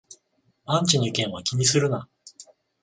[0.65, 2.09] アンチの意見は気にするな